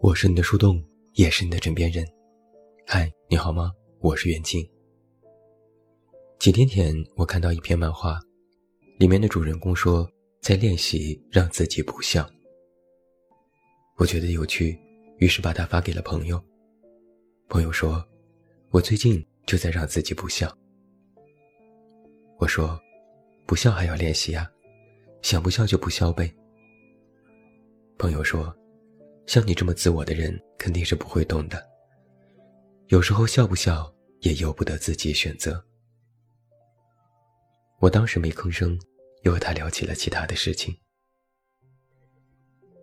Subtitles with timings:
[0.00, 0.80] 我是你的树洞，
[1.14, 2.06] 也是你的枕边人。
[2.86, 3.72] 嗨，你好吗？
[3.98, 4.64] 我是袁静。
[6.38, 8.20] 几天前，我看到一篇漫画，
[8.96, 10.08] 里面的主人公说
[10.40, 12.24] 在练习让自己不笑。
[13.96, 14.78] 我觉得有趣，
[15.16, 16.40] 于是把它发给了朋友。
[17.48, 18.00] 朋友说
[18.70, 20.56] ：“我最近就在让自己不笑。”
[22.38, 22.80] 我说
[23.46, 24.48] ：“不笑还要练习呀，
[25.22, 26.32] 想不笑就不笑呗。”
[27.98, 28.54] 朋友说。
[29.28, 31.62] 像你这么自我的人，肯定是不会懂的。
[32.86, 35.62] 有时候笑不笑也由不得自己选择。
[37.78, 38.80] 我当时没吭声，
[39.24, 40.74] 又和他聊起了其他的事情。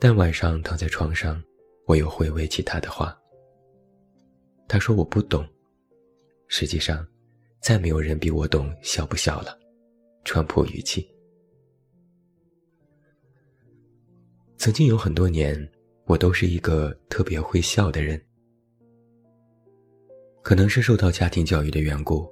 [0.00, 1.40] 但晚上躺在床上，
[1.86, 3.16] 我又回味起他的话。
[4.66, 5.48] 他说我不懂，
[6.48, 7.06] 实际上，
[7.60, 9.56] 再没有人比我懂笑不笑了。
[10.24, 11.08] 穿破语气。
[14.56, 15.56] 曾经有很多年。
[16.06, 18.20] 我都是一个特别会笑的人，
[20.42, 22.28] 可能是受到家庭教育的缘故，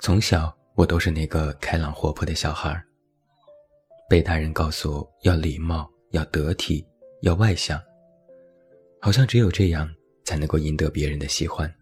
[0.00, 2.80] 从小我都是那个开朗活泼的小孩
[4.10, 6.86] 被大人告诉要礼貌、要得体、
[7.22, 7.80] 要外向，
[9.00, 9.88] 好像只有这样
[10.24, 11.72] 才能够赢得别人的喜欢。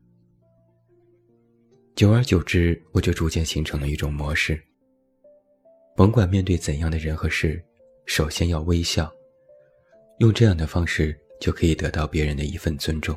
[1.95, 4.63] 久而久之，我就逐渐形成了一种模式：
[5.97, 7.65] 甭管面对怎样的人和事，
[8.05, 9.11] 首先要微笑。
[10.19, 13.15] 用这样的方式就可以得到别人的一份尊重。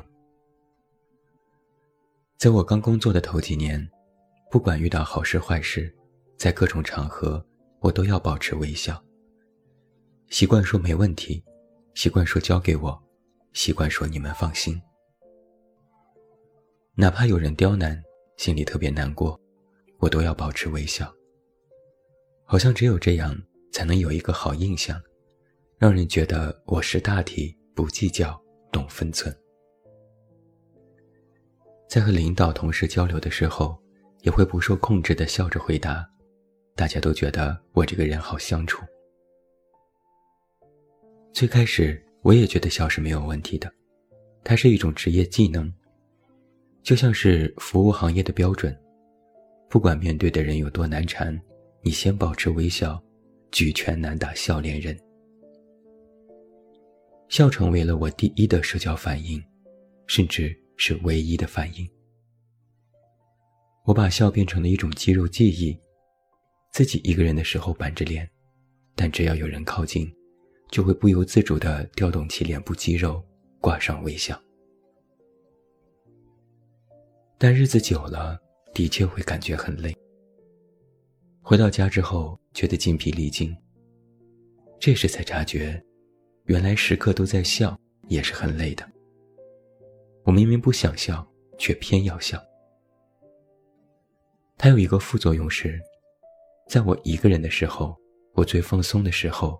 [2.36, 3.88] 在我刚工作的头几年，
[4.50, 5.94] 不管遇到好事坏事，
[6.36, 7.44] 在各种场合，
[7.80, 9.02] 我都要保持微笑。
[10.28, 11.42] 习惯说没问题，
[11.94, 13.02] 习惯说交给我，
[13.52, 14.80] 习惯说你们放心。
[16.94, 18.02] 哪怕有人刁难，
[18.36, 19.40] 心里特别难过，
[19.98, 21.10] 我都要保持微笑。
[22.44, 23.34] 好像只有这样，
[23.72, 25.00] 才能有一个好印象。
[25.80, 28.38] 让人觉得我识大体，不计较，
[28.70, 29.34] 懂分寸。
[31.88, 33.80] 在和领导、同事交流的时候，
[34.20, 36.06] 也会不受控制的笑着回答，
[36.76, 38.84] 大家都觉得我这个人好相处。
[41.32, 43.72] 最开始我也觉得笑是没有问题的，
[44.44, 45.72] 它是一种职业技能，
[46.82, 48.78] 就像是服务行业的标准，
[49.70, 51.40] 不管面对的人有多难缠，
[51.80, 53.02] 你先保持微笑，
[53.50, 54.94] 举拳难打笑脸人。
[57.30, 59.40] 笑成为了我第一的社交反应，
[60.08, 61.88] 甚至是唯一的反应。
[63.84, 65.78] 我把笑变成了一种肌肉记忆，
[66.72, 68.28] 自己一个人的时候板着脸，
[68.96, 70.12] 但只要有人靠近，
[70.72, 73.24] 就会不由自主地调动起脸部肌肉，
[73.60, 74.38] 挂上微笑。
[77.38, 78.36] 但日子久了，
[78.74, 79.96] 的确会感觉很累。
[81.42, 83.56] 回到家之后，觉得筋疲力尽。
[84.80, 85.80] 这时才察觉。
[86.44, 87.78] 原来时刻都在笑
[88.08, 88.88] 也是很累的。
[90.24, 91.26] 我明明不想笑，
[91.58, 92.42] 却偏要笑。
[94.58, 95.80] 它有一个副作用是，
[96.68, 97.96] 在我一个人的时候，
[98.34, 99.58] 我最放松的时候，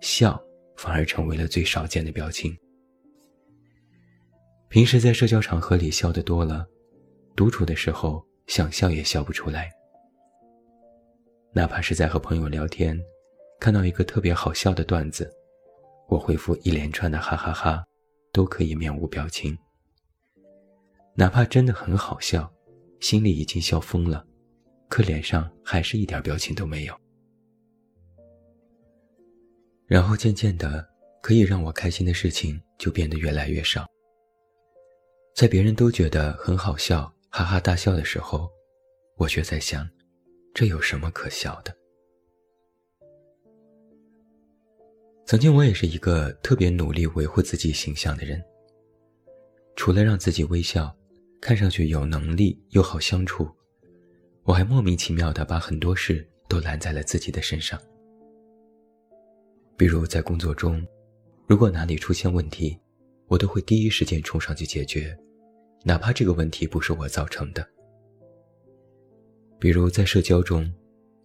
[0.00, 0.40] 笑
[0.76, 2.56] 反而成为了最少见的表情。
[4.68, 6.66] 平时在社交场合里笑的多了，
[7.34, 9.70] 独处的时候想笑也笑不出来。
[11.52, 13.00] 哪怕是在和朋友聊天，
[13.58, 15.32] 看到一个特别好笑的段子。
[16.08, 17.84] 我回复一连串的哈哈哈，
[18.32, 19.56] 都可以面无表情。
[21.14, 22.52] 哪怕真的很好笑，
[23.00, 24.26] 心里已经笑疯了，
[24.88, 26.94] 可脸上还是一点表情都没有。
[29.86, 30.86] 然后渐渐的，
[31.22, 33.86] 可以让我开心的事情就变得越来越少。
[35.34, 38.48] 在别人都觉得很好笑，哈哈大笑的时候，
[39.16, 39.88] 我却在想，
[40.54, 41.76] 这有什么可笑的？
[45.26, 48.40] 曾经我也是一个特别努力维护自己形象的人。
[49.74, 50.96] 除了让自己微笑，
[51.40, 53.50] 看上去有能力又好相处，
[54.44, 57.76] 我还莫名其妙的把很多事都揽在了自己的身上。
[59.76, 60.86] 比如在工作中，
[61.48, 62.78] 如果哪里出现问题，
[63.26, 65.14] 我都会第一时间冲上去解决，
[65.82, 67.66] 哪怕这个问题不是我造成的。
[69.58, 70.72] 比如在社交中，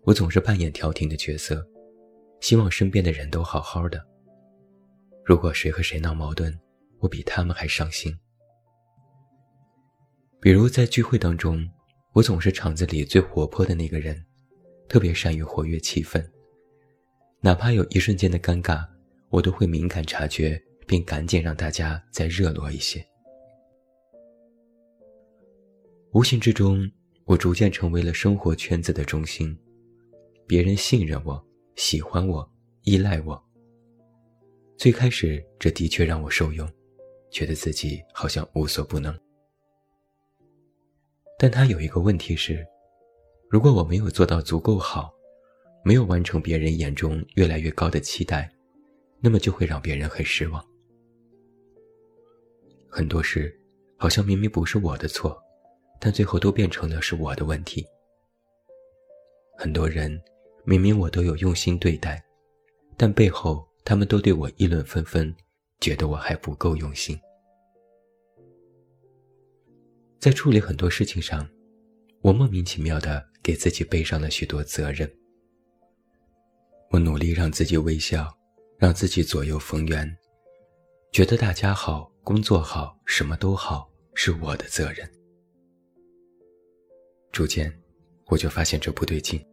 [0.02, 1.64] 我总是扮演调停的角色。
[2.42, 4.06] 希望身边的人都好好的。
[5.24, 6.54] 如果谁和谁闹矛盾，
[7.00, 8.14] 我比他们还伤心。
[10.42, 11.70] 比如在聚会当中，
[12.14, 14.22] 我总是场子里最活泼的那个人，
[14.90, 16.22] 特别善于活跃气氛。
[17.40, 18.86] 哪怕有一瞬间的尴尬，
[19.30, 23.06] 我都会敏感察觉，并赶紧让大家再热络一些。
[26.14, 26.92] 无形之中，
[27.26, 29.58] 我逐渐成为了生活圈子的中心，
[30.48, 31.51] 别人信任我。
[31.76, 32.48] 喜欢我，
[32.84, 33.42] 依赖我。
[34.78, 36.68] 最开始，这的确让我受用，
[37.30, 39.18] 觉得自己好像无所不能。
[41.38, 42.66] 但他有一个问题是，
[43.50, 45.12] 如果我没有做到足够好，
[45.84, 48.52] 没有完成别人眼中越来越高的期待，
[49.20, 50.64] 那么就会让别人很失望。
[52.88, 53.60] 很多事，
[53.98, 55.42] 好像明明不是我的错，
[56.00, 57.86] 但最后都变成了是我的问题。
[59.58, 60.22] 很多人，
[60.64, 62.24] 明明我都有用心对待，
[62.96, 65.34] 但背后他们都对我议论纷纷，
[65.80, 67.20] 觉得我还不够用心。
[70.20, 71.50] 在处理很多事情上，
[72.22, 75.12] 我莫名其妙的给自己背上了许多责任。
[76.92, 78.32] 我努力让自己微笑，
[78.78, 80.16] 让自己左右逢源，
[81.12, 85.10] 觉得大家好、工作好、什么都好是我的责任。
[87.32, 87.74] 逐渐，
[88.28, 89.44] 我就发现这不对劲，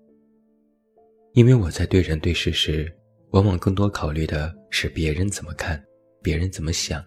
[1.39, 2.93] 因为我在对人对事时，
[3.31, 5.81] 往往更多考虑的是别人怎么看，
[6.21, 7.01] 别人怎么想，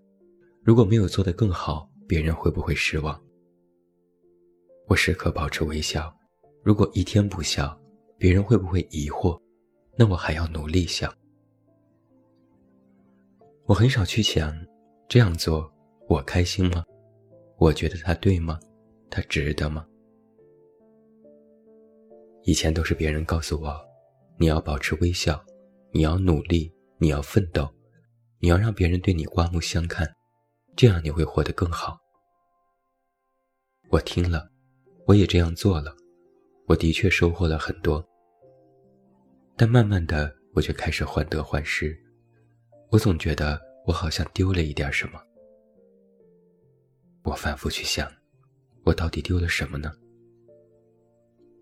[0.63, 3.21] 如果没有做得更好，别人会不会失望？
[4.87, 6.17] 我时刻保持微笑，
[6.63, 7.77] 如果一天不笑，
[8.17, 9.37] 别人会不会疑惑？
[9.97, 11.13] 那我还要努力笑。
[13.65, 14.55] 我很少去想，
[15.09, 15.69] 这样做
[16.07, 16.85] 我开心吗？
[17.57, 18.57] 我觉得他对吗？
[19.09, 19.85] 他值得吗？
[22.43, 23.90] 以前都是别人告诉我，
[24.41, 25.39] 你要保持微笑，
[25.91, 27.71] 你要努力，你要奋斗，
[28.39, 30.11] 你要让别人对你刮目相看，
[30.75, 31.99] 这样你会活得更好。
[33.89, 34.49] 我听了。
[35.05, 35.95] 我也这样做了，
[36.65, 38.03] 我的确收获了很多。
[39.55, 41.95] 但慢慢的，我却开始患得患失，
[42.89, 45.21] 我总觉得我好像丢了一点什么。
[47.23, 48.11] 我反复去想，
[48.85, 49.91] 我到底丢了什么呢？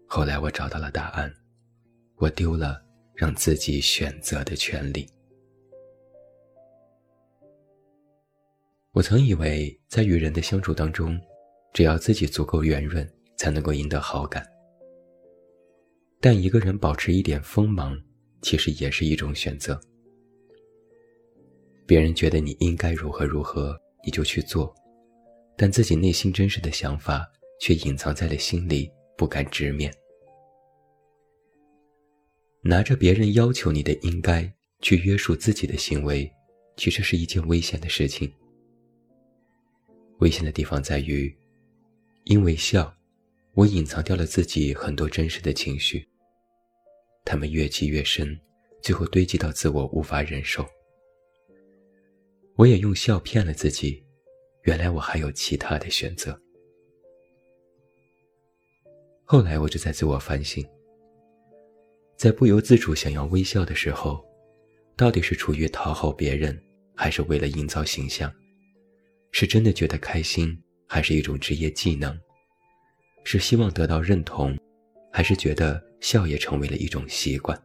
[0.07, 1.33] 后来我找到了答案，
[2.19, 2.79] 我丢了
[3.15, 5.07] 让自己选择的权利。
[8.91, 11.19] 我曾以为，在与人的相处当中，
[11.73, 13.09] 只要自己足够圆润。
[13.39, 14.45] 才能够赢得好感。
[16.19, 17.97] 但一个人保持一点锋芒，
[18.41, 19.79] 其实也是一种选择。
[21.87, 24.75] 别人觉得你应该如何如何，你就去做，
[25.55, 27.25] 但自己内心真实的想法
[27.61, 29.89] 却隐藏在了心里，不敢直面。
[32.61, 34.51] 拿着别人要求你的应该
[34.81, 36.31] 去约束自己的行为，
[36.75, 38.31] 其实是一件危险的事情。
[40.19, 41.35] 危险的地方在于，
[42.25, 42.93] 因为笑。
[43.55, 46.07] 我隐藏掉了自己很多真实的情绪，
[47.25, 48.39] 他们越积越深，
[48.81, 50.65] 最后堆积到自我无法忍受。
[52.55, 54.01] 我也用笑骗了自己，
[54.63, 56.39] 原来我还有其他的选择。
[59.25, 60.65] 后来我就在自我反省，
[62.19, 64.21] 在不由自主想要微笑的时候，
[64.97, 66.61] 到底是出于讨好别人，
[66.93, 68.29] 还是为了营造形象？
[69.31, 72.19] 是真的觉得开心，还是一种职业技能？
[73.23, 74.53] 是希望得到认同，
[75.13, 77.57] 还是觉得笑也成为了一种习惯？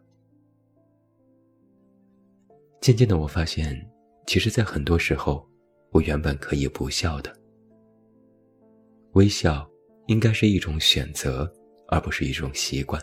[2.80, 3.84] 渐渐的，我发现，
[4.24, 5.44] 其实，在很多时候，
[5.90, 7.36] 我原本可以不笑的。
[9.14, 9.68] 微笑
[10.06, 11.52] 应该是一种选择，
[11.88, 13.02] 而不是一种习惯。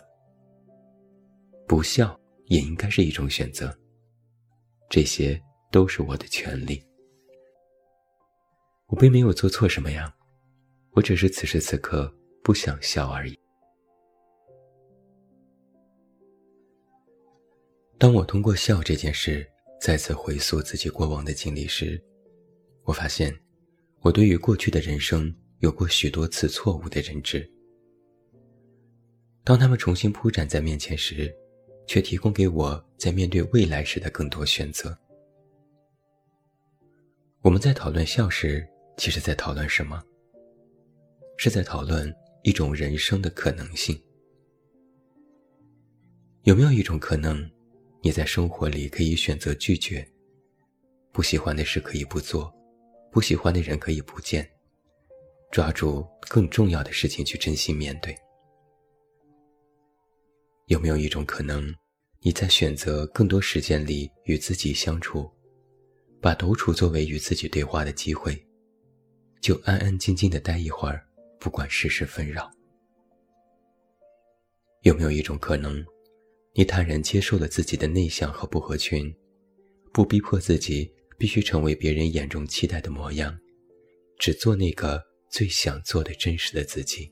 [1.71, 3.73] 不笑也应该是一种选择，
[4.89, 6.83] 这些都是我的权利。
[8.87, 10.13] 我并没有做错什么呀，
[10.91, 12.13] 我只是此时此刻。
[12.43, 13.39] 不想笑而已。
[17.97, 19.49] 当我通过笑这件事
[19.79, 22.03] 再次回溯自己过往的经历时，
[22.83, 23.33] 我发现，
[24.01, 27.49] 我对于过去的人生有过许多次错误的认知。
[29.45, 31.33] 当他们重新铺展在面前时，
[31.91, 34.97] 却提供给我在面对未来时的更多选择。
[37.41, 40.01] 我们在讨论笑时，其实在讨论什么？
[41.35, 42.15] 是在讨论。
[42.43, 44.01] 一种人生的可能性，
[46.43, 47.47] 有没有一种可能，
[48.01, 50.03] 你在生活里可以选择拒绝，
[51.11, 52.51] 不喜欢的事可以不做，
[53.11, 54.49] 不喜欢的人可以不见，
[55.51, 58.17] 抓住更重要的事情去真心面对？
[60.65, 61.71] 有没有一种可能，
[62.23, 65.27] 你在选择更多时间里与自己相处，
[66.21, 68.39] 把独处作为与自己对话的机会，
[69.41, 71.03] 就安安静静的待一会儿？
[71.39, 72.47] 不管世事纷扰，
[74.83, 75.83] 有没有一种可能，
[76.53, 79.11] 你坦然接受了自己的内向和不合群，
[79.91, 83.35] 不逼迫自己必须成为别人眼中期待的模样，
[84.19, 87.11] 只做那个最想做的真实的自己？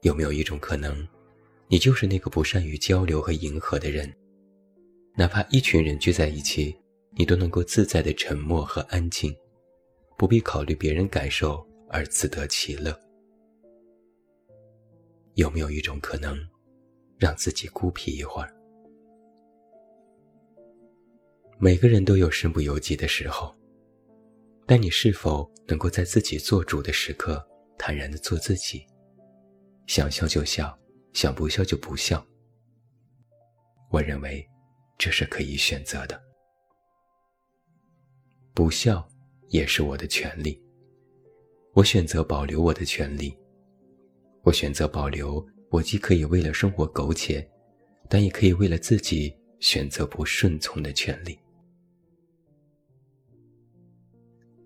[0.00, 1.06] 有没有一种可能，
[1.70, 4.10] 你就是那个不善于交流和迎合的人，
[5.14, 6.74] 哪怕一群人聚在一起，
[7.14, 9.36] 你都能够自在的沉默和安静，
[10.16, 12.98] 不必考虑别人感受而自得其乐。
[15.34, 16.38] 有没有一种可能，
[17.18, 18.50] 让自己孤僻一会儿？
[21.58, 23.54] 每个人都有身不由己的时候，
[24.64, 27.46] 但你是否能够在自己做主的时刻，
[27.76, 28.86] 坦然的做自己？
[29.86, 30.76] 想笑就笑，
[31.12, 32.24] 想不笑就不笑。
[33.90, 34.46] 我认为，
[34.96, 36.20] 这是可以选择的。
[38.54, 39.08] 不笑
[39.48, 40.60] 也是我的权利。
[41.74, 43.36] 我选择保留我的权利。
[44.42, 47.46] 我选择保留，我既可以为了生活苟且，
[48.08, 51.38] 但也可以为了自己选择不顺从的权利。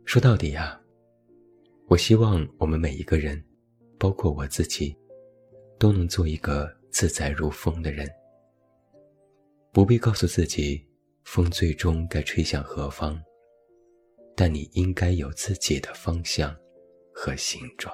[0.05, 0.81] 说到底呀，
[1.89, 3.43] 我希望我们每一个人，
[3.99, 4.97] 包括我自己，
[5.83, 8.09] 都能做一个自在如风的人。
[9.73, 10.81] 不必告诉自己，
[11.25, 13.21] 风最终该吹向何方，
[14.37, 16.57] 但你应该有自己的方向
[17.13, 17.93] 和形状。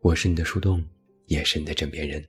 [0.00, 0.82] 我是你的树洞，
[1.26, 2.26] 也是你的枕边人。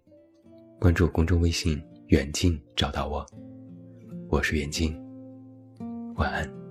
[0.82, 3.26] 关注公众微信“远近”，找到我。
[4.28, 4.94] 我是远近。
[6.16, 6.63] 晚安。